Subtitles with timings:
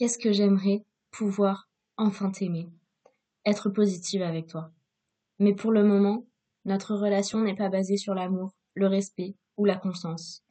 [0.00, 2.70] Qu'est-ce que j'aimerais pouvoir enfin t'aimer,
[3.44, 4.72] être positive avec toi.
[5.38, 6.24] Mais pour le moment,
[6.64, 10.42] notre relation n'est pas basée sur l'amour, le respect ou la confiance.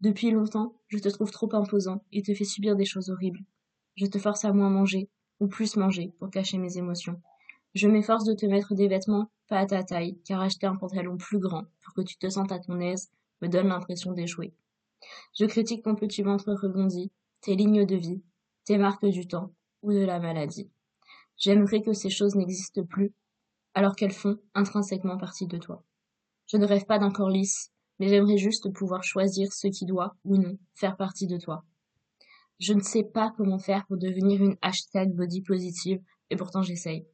[0.00, 3.44] Depuis longtemps, je te trouve trop imposant et te fais subir des choses horribles.
[3.96, 7.20] Je te force à moins manger, ou plus manger, pour cacher mes émotions.
[7.74, 11.18] Je m'efforce de te mettre des vêtements pas à ta taille, car acheter un pantalon
[11.18, 13.10] plus grand pour que tu te sentes à ton aise
[13.42, 14.54] me donne l'impression d'échouer.
[15.38, 17.12] Je critique ton petit ventre rebondi,
[17.42, 18.22] tes lignes de vie,
[18.64, 19.52] tes marques du temps
[19.82, 20.70] ou de la maladie.
[21.36, 23.12] J'aimerais que ces choses n'existent plus,
[23.74, 25.84] alors qu'elles font intrinsèquement partie de toi.
[26.46, 30.16] Je ne rêve pas d'un corps lisse, mais j'aimerais juste pouvoir choisir ce qui doit,
[30.24, 31.64] ou non, faire partie de toi.
[32.60, 36.00] Je ne sais pas comment faire pour devenir une hashtag body positive,
[36.30, 37.06] et pourtant j'essaye.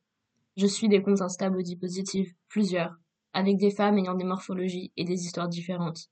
[0.56, 2.94] Je suis des comptes Insta body positive, plusieurs,
[3.32, 6.10] avec des femmes ayant des morphologies et des histoires différentes.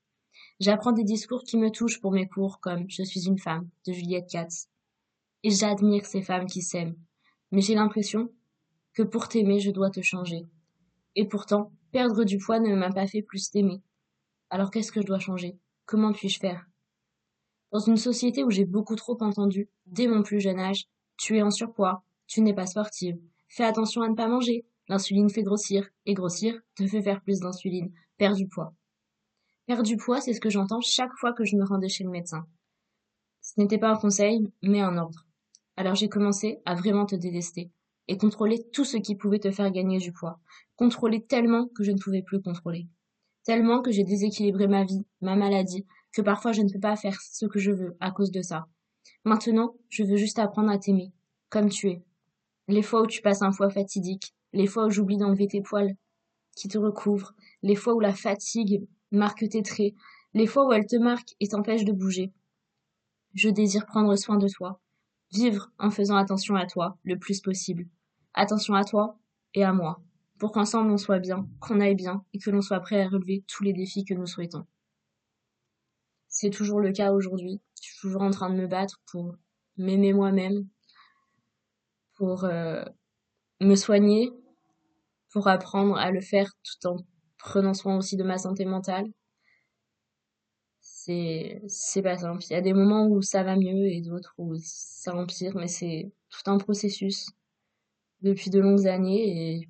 [0.61, 3.93] J'apprends des discours qui me touchent pour mes cours, comme Je suis une femme, de
[3.93, 4.69] Juliette Katz.
[5.43, 6.97] Et j'admire ces femmes qui s'aiment.
[7.53, 8.33] Mais j'ai l'impression
[8.95, 10.47] que pour t'aimer, je dois te changer.
[11.15, 13.81] Et pourtant, perdre du poids ne m'a pas fait plus t'aimer.
[14.51, 15.59] Alors qu'est-ce que je dois changer?
[15.87, 16.67] Comment puis-je faire?
[17.71, 20.87] Dans une société où j'ai beaucoup trop entendu, dès mon plus jeune âge,
[21.17, 25.29] tu es en surpoids, tu n'es pas sportive, fais attention à ne pas manger, l'insuline
[25.29, 28.75] fait grossir, et grossir te fait faire plus d'insuline, perds du poids.
[29.67, 32.11] Perdre du poids, c'est ce que j'entends chaque fois que je me rendais chez le
[32.11, 32.47] médecin.
[33.43, 35.28] Ce n'était pas un conseil, mais un ordre.
[35.79, 37.71] Alors j'ai commencé à vraiment te détester
[38.09, 40.41] et contrôler tout ce qui pouvait te faire gagner du poids.
[40.75, 42.89] Contrôler tellement que je ne pouvais plus contrôler.
[43.45, 47.21] Tellement que j'ai déséquilibré ma vie, ma maladie, que parfois je ne peux pas faire
[47.21, 48.67] ce que je veux à cause de ça.
[49.25, 51.13] Maintenant, je veux juste apprendre à t'aimer,
[51.49, 52.03] comme tu es.
[52.67, 55.95] Les fois où tu passes un foie fatidique, les fois où j'oublie d'enlever tes poils
[56.57, 59.95] qui te recouvrent, les fois où la fatigue marque tes traits,
[60.35, 62.33] les fois où elle te marque et t'empêche de bouger.
[63.35, 64.81] Je désire prendre soin de toi,
[65.33, 67.87] Vivre en faisant attention à toi le plus possible.
[68.35, 69.19] Attention à toi
[69.55, 70.01] et à moi,
[70.39, 73.45] pour qu'ensemble on soit bien, qu'on aille bien et que l'on soit prêt à relever
[73.47, 74.67] tous les défis que nous souhaitons.
[76.29, 77.61] C'est toujours le cas aujourd'hui.
[77.81, 79.35] Je suis toujours en train de me battre pour
[79.77, 80.67] m'aimer moi-même,
[82.15, 82.85] pour euh,
[83.61, 84.31] me soigner,
[85.31, 86.97] pour apprendre à le faire tout en
[87.39, 89.07] prenant soin aussi de ma santé mentale
[91.69, 92.43] c'est pas simple.
[92.51, 95.69] Il y a des moments où ça va mieux et d'autres où ça empire, mais
[95.69, 97.31] c'est tout un processus
[98.23, 99.69] depuis de longues années et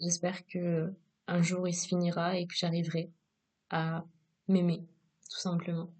[0.00, 0.92] j'espère que
[1.26, 3.10] un jour il se finira et que j'arriverai
[3.70, 4.04] à
[4.48, 4.84] m'aimer,
[5.30, 5.90] tout simplement.